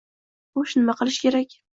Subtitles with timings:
[0.55, 1.55] Xo'sh, nima qilish kerak?